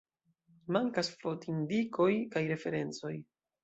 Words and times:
Mankas 0.77 1.13
fontindikoj 1.21 2.11
kaj 2.37 2.47
referencoj. 2.57 3.19